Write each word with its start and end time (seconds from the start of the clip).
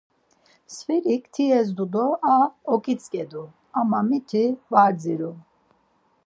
Mskverik 0.69 1.23
ti 1.33 1.43
ezdu 1.59 1.85
do 1.93 2.05
a 2.33 2.35
oǩitzǩedu 2.73 3.43
ama 3.79 3.99
miti 4.09 4.43
var 4.71 4.91
dziru. 4.99 5.31